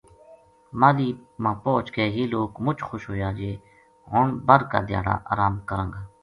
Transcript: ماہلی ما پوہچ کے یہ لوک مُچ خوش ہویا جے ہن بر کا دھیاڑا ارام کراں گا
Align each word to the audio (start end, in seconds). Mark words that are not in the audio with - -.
ماہلی 0.79 1.09
ما 1.43 1.51
پوہچ 1.63 1.85
کے 1.95 2.03
یہ 2.15 2.25
لوک 2.33 2.51
مُچ 2.65 2.77
خوش 2.87 3.03
ہویا 3.09 3.29
جے 3.37 3.51
ہن 4.11 4.27
بر 4.47 4.61
کا 4.71 4.79
دھیاڑا 4.87 5.15
ارام 5.31 5.55
کراں 5.67 5.87
گا 5.93 6.01